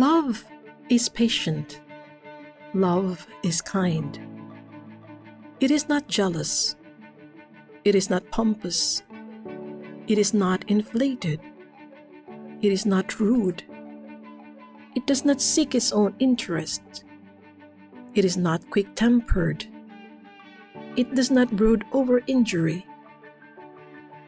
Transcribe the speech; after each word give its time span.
Love 0.00 0.46
is 0.88 1.10
patient. 1.10 1.82
Love 2.72 3.26
is 3.42 3.60
kind. 3.60 4.18
It 5.60 5.70
is 5.70 5.90
not 5.90 6.08
jealous. 6.08 6.74
It 7.84 7.94
is 7.94 8.08
not 8.08 8.30
pompous. 8.30 9.02
It 10.08 10.16
is 10.16 10.32
not 10.32 10.64
inflated. 10.68 11.38
It 12.62 12.72
is 12.72 12.86
not 12.86 13.20
rude. 13.20 13.62
It 14.96 15.06
does 15.06 15.26
not 15.26 15.38
seek 15.38 15.74
its 15.74 15.92
own 15.92 16.14
interest. 16.18 17.04
It 18.14 18.24
is 18.24 18.38
not 18.38 18.70
quick 18.70 18.94
tempered. 18.94 19.66
It 20.96 21.14
does 21.14 21.30
not 21.30 21.54
brood 21.54 21.84
over 21.92 22.22
injury. 22.26 22.86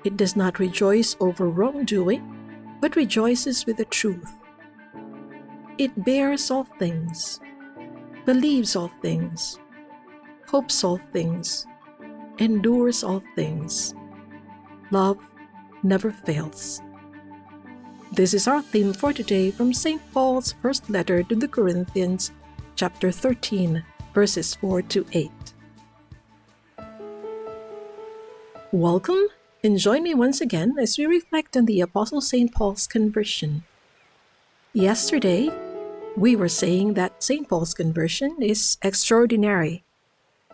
It 0.04 0.18
does 0.18 0.36
not 0.36 0.58
rejoice 0.58 1.16
over 1.18 1.48
wrongdoing, 1.48 2.76
but 2.82 2.94
rejoices 2.94 3.64
with 3.64 3.78
the 3.78 3.86
truth. 3.86 4.41
It 5.82 6.04
bears 6.04 6.48
all 6.48 6.62
things, 6.78 7.40
believes 8.24 8.76
all 8.76 8.92
things, 9.02 9.58
hopes 10.46 10.84
all 10.84 11.00
things, 11.12 11.66
endures 12.38 13.02
all 13.02 13.20
things. 13.34 13.92
Love 14.92 15.18
never 15.82 16.12
fails. 16.12 16.80
This 18.12 18.32
is 18.32 18.46
our 18.46 18.62
theme 18.62 18.92
for 18.92 19.12
today 19.12 19.50
from 19.50 19.74
St. 19.74 19.98
Paul's 20.14 20.52
first 20.62 20.88
letter 20.88 21.24
to 21.24 21.34
the 21.34 21.48
Corinthians, 21.48 22.30
chapter 22.76 23.10
13, 23.10 23.82
verses 24.14 24.54
4 24.54 24.82
to 24.82 25.04
8. 25.10 25.32
Welcome, 28.70 29.26
and 29.64 29.80
join 29.80 30.04
me 30.04 30.14
once 30.14 30.40
again 30.40 30.76
as 30.78 30.96
we 30.96 31.06
reflect 31.06 31.56
on 31.56 31.66
the 31.66 31.80
Apostle 31.80 32.20
St. 32.20 32.54
Paul's 32.54 32.86
conversion. 32.86 33.64
Yesterday, 34.72 35.50
we 36.16 36.36
were 36.36 36.48
saying 36.48 36.94
that 36.94 37.22
St. 37.22 37.48
Paul's 37.48 37.74
conversion 37.74 38.36
is 38.40 38.76
extraordinary 38.82 39.84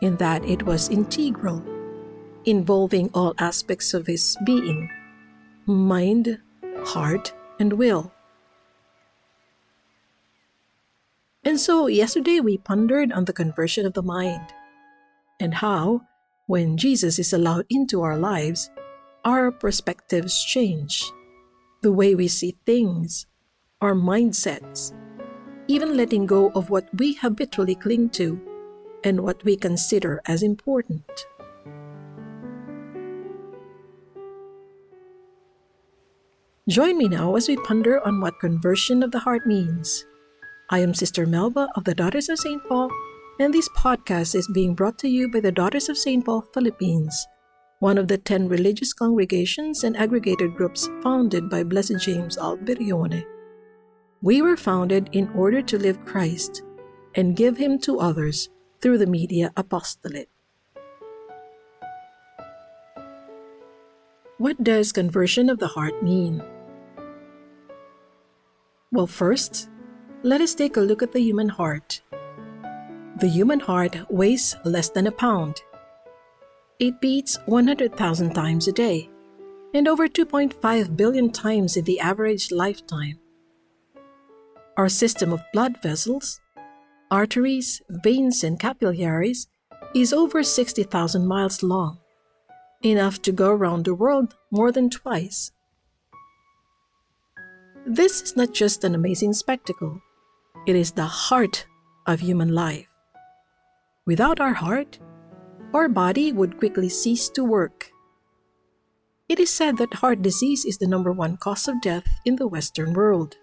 in 0.00 0.16
that 0.16 0.44
it 0.44 0.62
was 0.62 0.88
integral, 0.88 1.64
involving 2.44 3.10
all 3.12 3.34
aspects 3.38 3.94
of 3.94 4.06
his 4.06 4.36
being 4.44 4.90
mind, 5.66 6.40
heart, 6.84 7.34
and 7.60 7.74
will. 7.74 8.12
And 11.44 11.60
so, 11.60 11.86
yesterday 11.86 12.40
we 12.40 12.58
pondered 12.58 13.12
on 13.12 13.24
the 13.26 13.32
conversion 13.32 13.84
of 13.84 13.94
the 13.94 14.02
mind 14.02 14.52
and 15.40 15.54
how, 15.54 16.02
when 16.46 16.76
Jesus 16.76 17.18
is 17.18 17.32
allowed 17.32 17.66
into 17.68 18.02
our 18.02 18.16
lives, 18.16 18.70
our 19.24 19.50
perspectives 19.50 20.42
change. 20.44 21.04
The 21.82 21.92
way 21.92 22.14
we 22.14 22.28
see 22.28 22.56
things, 22.64 23.26
our 23.80 23.94
mindsets, 23.94 24.92
even 25.69 25.97
letting 25.97 26.24
go 26.24 26.50
of 26.55 26.70
what 26.70 26.88
we 26.98 27.12
habitually 27.14 27.74
cling 27.74 28.08
to 28.08 28.41
and 29.05 29.20
what 29.20 29.44
we 29.44 29.55
consider 29.55 30.20
as 30.27 30.42
important. 30.42 31.05
Join 36.69 36.98
me 36.98 37.08
now 37.08 37.36
as 37.36 37.48
we 37.48 37.56
ponder 37.56 38.05
on 38.06 38.20
what 38.20 38.41
conversion 38.41 39.02
of 39.02 39.10
the 39.10 39.20
heart 39.20 39.47
means. 39.47 40.05
I 40.70 40.80
am 40.80 40.92
Sister 40.92 41.27
Melba 41.27 41.69
of 41.77 41.84
the 41.84 41.94
Daughters 41.94 42.28
of 42.28 42.38
St. 42.38 42.62
Paul, 42.69 42.91
and 43.41 43.55
this 43.55 43.69
podcast 43.70 44.34
is 44.34 44.50
being 44.53 44.75
brought 44.75 44.98
to 44.98 45.08
you 45.08 45.30
by 45.30 45.41
the 45.41 45.53
Daughters 45.53 45.88
of 45.88 45.97
St. 45.97 46.25
Paul 46.25 46.44
Philippines, 46.53 47.27
one 47.78 47.97
of 47.97 48.08
the 48.08 48.19
10 48.19 48.48
religious 48.48 48.92
congregations 48.92 49.84
and 49.84 49.97
aggregated 49.97 50.56
groups 50.56 50.91
founded 51.03 51.48
by 51.48 51.62
Blessed 51.62 52.00
James 52.00 52.36
Alberione. 52.36 53.25
We 54.20 54.42
were 54.42 54.56
founded 54.56 55.11
in 55.12 55.28
order 55.30 55.62
to 55.62 55.78
live 55.78 56.05
Christ 56.05 56.62
and 57.14 57.36
give 57.36 57.56
Him 57.56 57.78
to 57.80 58.00
others 58.00 58.48
through 58.81 58.98
the 58.98 59.06
media 59.06 59.53
apostolate. 59.56 60.28
What 64.38 64.62
does 64.62 64.92
conversion 64.92 65.48
of 65.48 65.59
the 65.59 65.69
heart 65.69 66.03
mean? 66.03 66.42
Well, 68.91 69.06
first, 69.06 69.69
let 70.22 70.41
us 70.41 70.54
take 70.54 70.76
a 70.76 70.81
look 70.81 71.03
at 71.03 71.12
the 71.12 71.21
human 71.21 71.48
heart. 71.48 72.03
The 73.21 73.28
human 73.28 73.60
heart 73.60 73.97
weighs 74.10 74.56
less 74.65 74.91
than 74.91 75.06
a 75.06 75.12
pound. 75.12 75.62
It 76.78 77.00
beats 77.00 77.38
100,000 77.47 78.34
times 78.34 78.66
a 78.66 78.72
day 78.72 79.10
and 79.75 79.87
over 79.87 80.09
2.5 80.09 80.97
billion 80.97 81.31
times 81.31 81.76
in 81.76 81.84
the 81.84 82.00
average 82.00 82.50
lifetime. 82.50 83.19
Our 84.78 84.89
system 84.89 85.33
of 85.33 85.43
blood 85.53 85.83
vessels, 85.83 86.41
arteries, 87.11 87.83
veins, 87.91 88.44
and 88.44 88.61
capillaries 88.61 89.49
is 89.93 90.12
over 90.12 90.44
60,000 90.44 91.27
miles 91.27 91.65
long, 91.65 91.99
enough 92.84 93.21
to 93.22 93.33
go 93.33 93.50
around 93.50 93.87
the 93.87 93.94
world 93.94 94.37
more 94.53 94.71
than 94.71 94.89
twice. 94.89 95.50
This 97.84 98.22
is 98.22 98.37
not 98.37 98.55
just 98.55 98.84
an 98.84 98.94
amazing 98.94 99.33
spectacle, 99.33 100.00
it 100.65 100.77
is 100.77 100.93
the 100.93 101.06
heart 101.06 101.66
of 102.06 102.21
human 102.21 102.55
life. 102.55 102.87
Without 104.06 104.39
our 104.39 104.55
heart, 104.55 105.00
our 105.75 105.89
body 105.89 106.31
would 106.31 106.60
quickly 106.60 106.89
cease 106.89 107.28
to 107.31 107.43
work. 107.43 107.91
It 109.28 109.41
is 109.41 109.50
said 109.50 109.77
that 109.78 109.95
heart 109.95 110.22
disease 110.22 110.65
is 110.65 110.78
the 110.78 110.87
number 110.87 111.10
one 111.10 111.37
cause 111.37 111.66
of 111.66 111.83
death 111.83 112.06
in 112.25 112.37
the 112.37 112.47
Western 112.47 112.93
world. 112.95 113.34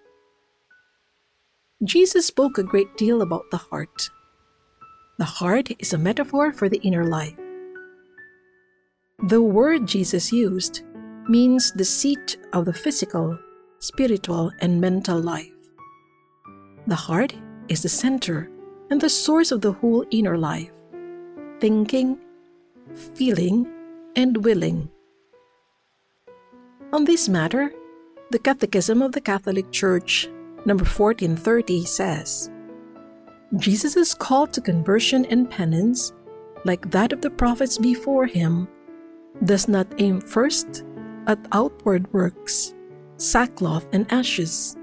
Jesus 1.84 2.26
spoke 2.26 2.58
a 2.58 2.64
great 2.64 2.96
deal 2.98 3.22
about 3.22 3.50
the 3.52 3.58
heart. 3.58 4.10
The 5.18 5.26
heart 5.26 5.72
is 5.80 5.94
a 5.94 5.98
metaphor 5.98 6.52
for 6.52 6.70
the 6.70 6.80
inner 6.80 7.06
life. 7.06 7.38
The 9.28 9.42
word 9.42 9.88
Jesus 9.88 10.32
used 10.32 10.84
means 11.28 11.72
the 11.72 11.86
seat 11.86 12.38
of 12.54 12.66
the 12.66 12.74
physical 12.74 13.38
spiritual, 13.86 14.52
and 14.60 14.82
mental 14.82 15.20
life. 15.20 15.52
The 16.88 16.96
heart 16.96 17.34
is 17.68 17.84
the 17.84 17.90
center 17.90 18.50
and 18.90 19.00
the 19.00 19.10
source 19.10 19.52
of 19.52 19.62
the 19.62 19.74
whole 19.74 20.06
inner 20.12 20.38
life 20.38 20.72
thinking, 21.62 22.20
feeling, 23.16 23.66
and 24.16 24.44
willing. 24.44 24.90
On 26.92 27.06
this 27.06 27.30
matter, 27.30 27.72
the 28.30 28.40
Catechism 28.40 29.02
of 29.02 29.14
the 29.14 29.22
Catholic 29.22 29.72
Church, 29.72 30.28
number 30.66 30.84
1430, 30.84 31.86
says 31.86 32.52
Jesus' 33.58 34.14
call 34.14 34.48
to 34.48 34.62
conversion 34.62 35.26
and 35.26 35.50
penance, 35.50 36.12
like 36.66 36.90
that 36.92 37.14
of 37.14 37.22
the 37.22 37.30
prophets 37.30 37.78
before 37.78 38.26
him, 38.26 38.68
does 39.44 39.68
not 39.68 39.88
aim 40.00 40.20
first 40.22 40.84
at 41.28 41.40
outward 41.52 42.12
works 42.14 42.74
sackcloth 43.18 43.86
and 43.94 44.12
ashes, 44.12 44.76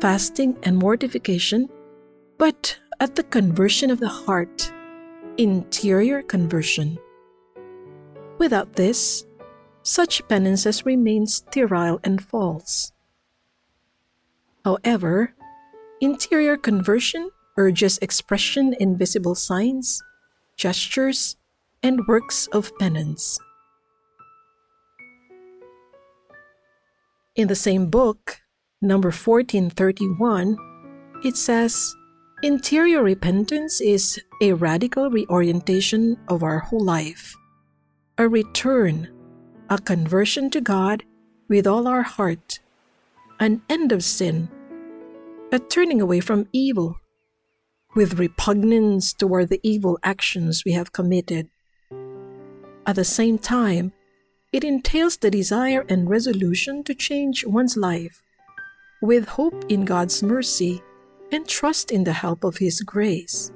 fasting 0.00 0.56
and 0.64 0.76
mortification, 0.76 1.68
but 2.36 2.76
at 3.00 3.14
the 3.14 3.22
conversion 3.22 3.90
of 3.90 4.00
the 4.00 4.08
heart, 4.08 4.72
interior 5.36 6.22
conversion. 6.22 6.98
Without 8.38 8.74
this, 8.74 9.24
such 9.82 10.26
penances 10.28 10.84
remain 10.84 11.26
sterile 11.26 12.00
and 12.02 12.22
false. 12.22 12.92
However, 14.64 15.34
interior 16.00 16.56
conversion 16.56 17.30
urges 17.56 17.98
expression 17.98 18.74
in 18.74 18.96
visible 18.96 19.34
signs, 19.34 20.02
gestures, 20.56 21.36
and 21.82 22.06
works 22.06 22.46
of 22.48 22.76
penance. 22.78 23.38
In 27.36 27.48
the 27.48 27.54
same 27.54 27.86
book, 27.86 28.40
number 28.82 29.08
1431, 29.10 30.56
it 31.24 31.36
says, 31.36 31.94
Interior 32.42 33.02
repentance 33.02 33.80
is 33.80 34.20
a 34.40 34.52
radical 34.52 35.10
reorientation 35.10 36.16
of 36.28 36.42
our 36.42 36.60
whole 36.60 36.84
life, 36.84 37.34
a 38.16 38.28
return, 38.28 39.08
a 39.68 39.78
conversion 39.78 40.50
to 40.50 40.60
God 40.60 41.04
with 41.48 41.66
all 41.66 41.88
our 41.88 42.02
heart, 42.02 42.60
an 43.40 43.62
end 43.68 43.90
of 43.90 44.04
sin, 44.04 44.48
a 45.50 45.58
turning 45.58 46.00
away 46.00 46.20
from 46.20 46.46
evil, 46.52 47.00
with 47.94 48.18
repugnance 48.18 49.14
toward 49.14 49.48
the 49.48 49.60
evil 49.62 49.98
actions 50.02 50.62
we 50.64 50.72
have 50.72 50.92
committed. 50.92 51.48
At 52.86 52.96
the 52.96 53.04
same 53.04 53.38
time, 53.38 53.92
it 54.52 54.64
entails 54.64 55.16
the 55.16 55.30
desire 55.30 55.84
and 55.88 56.08
resolution 56.08 56.84
to 56.84 56.94
change 56.94 57.46
one's 57.46 57.76
life 57.76 58.22
with 59.00 59.28
hope 59.28 59.64
in 59.68 59.84
God's 59.84 60.22
mercy 60.22 60.82
and 61.32 61.46
trust 61.48 61.90
in 61.90 62.04
the 62.04 62.12
help 62.12 62.44
of 62.44 62.58
His 62.58 62.80
grace. 62.80 63.52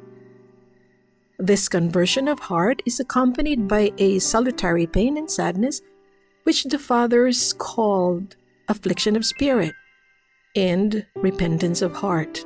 This 1.38 1.68
conversion 1.68 2.28
of 2.28 2.38
heart 2.38 2.80
is 2.86 3.00
accompanied 3.00 3.66
by 3.66 3.92
a 3.98 4.18
salutary 4.18 4.86
pain 4.86 5.16
and 5.16 5.30
sadness, 5.30 5.82
which 6.44 6.64
the 6.64 6.78
Fathers 6.78 7.52
called 7.54 8.36
affliction 8.68 9.16
of 9.16 9.24
spirit 9.26 9.74
and 10.54 11.06
repentance 11.16 11.82
of 11.82 11.94
heart. 11.94 12.44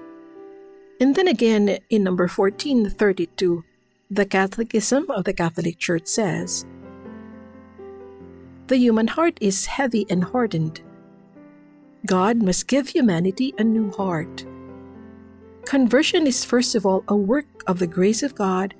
And 1.00 1.14
then 1.14 1.28
again 1.28 1.78
in 1.90 2.04
number 2.04 2.26
1432, 2.26 3.64
the 4.10 4.24
Catechism 4.24 5.10
of 5.10 5.24
the 5.24 5.34
Catholic 5.34 5.78
Church 5.78 6.06
says 6.06 6.64
The 8.68 8.78
human 8.78 9.08
heart 9.08 9.38
is 9.40 9.66
heavy 9.66 10.06
and 10.08 10.24
hardened. 10.24 10.80
God 12.06 12.42
must 12.42 12.68
give 12.68 12.88
humanity 12.88 13.52
a 13.58 13.64
new 13.64 13.90
heart. 13.90 14.44
Conversion 15.64 16.26
is 16.26 16.44
first 16.44 16.76
of 16.76 16.86
all 16.86 17.02
a 17.08 17.16
work 17.16 17.46
of 17.66 17.80
the 17.80 17.88
grace 17.88 18.22
of 18.22 18.36
God 18.36 18.74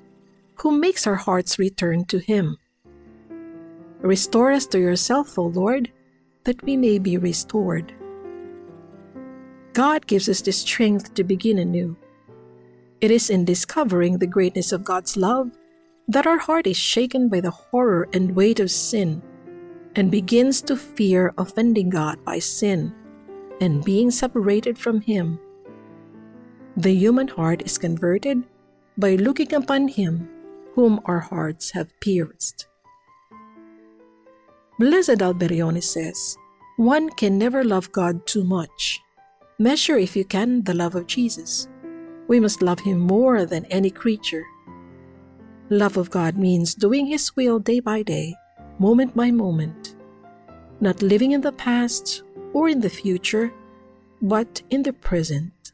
who 0.55 0.71
makes 0.71 1.05
our 1.05 1.15
hearts 1.15 1.59
return 1.59 2.05
to 2.05 2.19
Him. 2.19 2.57
Restore 3.99 4.53
us 4.53 4.65
to 4.67 4.79
yourself, 4.79 5.37
O 5.37 5.43
Lord, 5.43 5.91
that 6.45 6.63
we 6.63 6.77
may 6.77 6.97
be 6.97 7.17
restored. 7.17 7.93
God 9.77 10.07
gives 10.07 10.27
us 10.27 10.41
the 10.41 10.51
strength 10.51 11.13
to 11.13 11.23
begin 11.23 11.59
anew. 11.59 11.95
It 12.99 13.11
is 13.11 13.29
in 13.29 13.45
discovering 13.45 14.17
the 14.17 14.25
greatness 14.25 14.71
of 14.71 14.83
God's 14.83 15.15
love 15.15 15.51
that 16.07 16.25
our 16.25 16.39
heart 16.39 16.65
is 16.65 16.75
shaken 16.75 17.29
by 17.29 17.41
the 17.41 17.51
horror 17.51 18.09
and 18.11 18.35
weight 18.35 18.59
of 18.59 18.71
sin 18.71 19.21
and 19.93 20.09
begins 20.09 20.63
to 20.63 20.75
fear 20.75 21.31
offending 21.37 21.91
God 21.91 22.25
by 22.25 22.39
sin 22.39 22.91
and 23.61 23.85
being 23.85 24.09
separated 24.09 24.79
from 24.79 24.99
Him. 24.99 25.39
The 26.75 26.95
human 26.95 27.27
heart 27.27 27.61
is 27.61 27.77
converted 27.77 28.45
by 28.97 29.13
looking 29.13 29.53
upon 29.53 29.89
Him 29.89 30.27
whom 30.73 31.01
our 31.05 31.19
hearts 31.19 31.69
have 31.77 31.93
pierced. 31.99 32.65
Blessed 34.79 35.21
Alberione 35.21 35.83
says, 35.83 36.35
One 36.77 37.11
can 37.11 37.37
never 37.37 37.63
love 37.63 37.91
God 37.91 38.25
too 38.25 38.43
much. 38.43 39.03
Measure, 39.59 39.97
if 39.97 40.15
you 40.15 40.23
can, 40.23 40.63
the 40.63 40.73
love 40.75 40.93
of 40.93 41.07
Jesus. 41.07 41.67
We 42.27 42.39
must 42.39 42.61
love 42.61 42.79
Him 42.81 42.99
more 42.99 43.43
than 43.43 43.65
any 43.65 43.89
creature. 43.89 44.43
Love 45.71 45.97
of 45.97 46.11
God 46.11 46.37
means 46.37 46.75
doing 46.75 47.07
His 47.07 47.35
will 47.35 47.57
day 47.57 47.79
by 47.79 48.03
day, 48.03 48.35
moment 48.77 49.15
by 49.15 49.31
moment, 49.31 49.95
not 50.79 51.01
living 51.01 51.31
in 51.31 51.41
the 51.41 51.51
past 51.51 52.21
or 52.53 52.69
in 52.69 52.81
the 52.81 52.89
future, 52.89 53.51
but 54.21 54.61
in 54.69 54.83
the 54.83 54.93
present. 54.93 55.71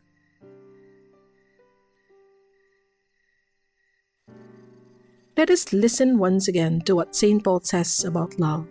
Let 5.35 5.49
us 5.49 5.73
listen 5.73 6.19
once 6.19 6.47
again 6.47 6.81
to 6.81 6.95
what 6.95 7.15
St. 7.15 7.43
Paul 7.43 7.59
says 7.59 8.05
about 8.05 8.39
love. 8.39 8.65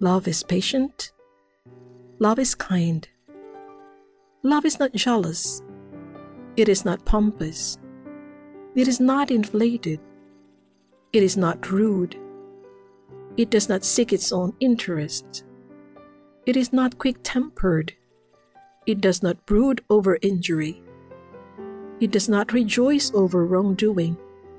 Love 0.00 0.28
is 0.28 0.42
patient. 0.42 1.12
Love 2.18 2.38
is 2.38 2.54
kind. 2.54 3.08
Love 4.46 4.66
is 4.66 4.78
not 4.78 4.92
jealous. 4.92 5.62
It 6.58 6.68
is 6.68 6.84
not 6.84 7.06
pompous. 7.06 7.78
It 8.74 8.86
is 8.86 9.00
not 9.00 9.30
inflated. 9.30 10.00
It 11.14 11.22
is 11.22 11.38
not 11.38 11.70
rude. 11.70 12.20
It 13.38 13.48
does 13.48 13.70
not 13.70 13.86
seek 13.86 14.12
its 14.12 14.32
own 14.32 14.52
interest. 14.60 15.44
It 16.44 16.58
is 16.58 16.74
not 16.74 16.98
quick 16.98 17.16
tempered. 17.22 17.94
It 18.86 19.00
does 19.00 19.22
not 19.22 19.46
brood 19.46 19.82
over 19.88 20.18
injury. 20.20 20.82
It 21.98 22.10
does 22.10 22.28
not 22.28 22.52
rejoice 22.52 23.10
over 23.14 23.46
wrongdoing, 23.46 24.18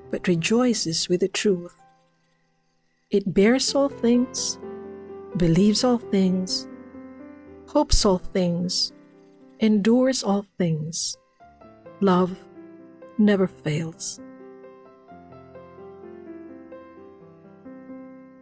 but 0.09 0.27
rejoices 0.27 1.07
with 1.07 1.19
the 1.19 1.27
truth. 1.27 1.75
It 3.11 3.35
bears 3.35 3.75
all 3.75 3.89
things, 3.89 4.57
believes 5.37 5.83
all 5.83 5.99
things, 5.99 6.67
hopes 7.67 8.03
all 8.03 8.17
things, 8.17 8.91
endures 9.59 10.23
all 10.23 10.45
things 10.57 11.17
love 12.01 12.35
never 13.17 13.47
fails. 13.47 14.19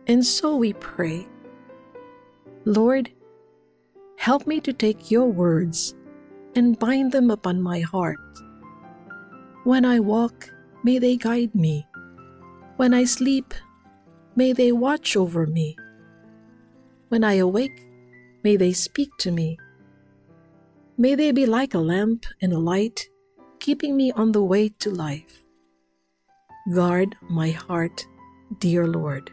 And 0.07 0.25
so 0.25 0.55
we 0.55 0.73
pray 0.73 1.27
Lord, 2.65 3.11
help 4.17 4.47
me 4.47 4.61
to 4.61 4.71
take 4.73 5.11
your 5.11 5.25
words 5.25 5.95
and 6.55 6.79
bind 6.79 7.11
them 7.11 7.29
upon 7.29 7.61
my 7.61 7.81
heart. 7.81 8.19
When 9.65 9.85
I 9.85 9.99
walk, 9.99 10.49
may 10.83 10.97
they 10.97 11.17
guide 11.17 11.53
me. 11.53 11.85
When 12.77 12.93
I 12.93 13.03
sleep, 13.03 13.53
may 14.35 14.53
they 14.53 14.71
watch 14.71 15.15
over 15.15 15.45
me. 15.45 15.77
When 17.09 17.23
I 17.23 17.35
awake, 17.35 17.85
may 18.43 18.55
they 18.55 18.71
speak 18.73 19.09
to 19.19 19.31
me. 19.31 19.57
May 20.95 21.15
they 21.15 21.31
be 21.31 21.47
like 21.47 21.73
a 21.73 21.79
lamp 21.79 22.25
and 22.39 22.53
a 22.53 22.59
light 22.59 23.09
keeping 23.59 23.97
me 23.97 24.11
on 24.11 24.31
the 24.31 24.43
way 24.43 24.69
to 24.69 24.91
life. 24.91 25.41
Guard 26.71 27.15
my 27.29 27.49
heart, 27.49 28.05
dear 28.59 28.85
Lord. 28.85 29.31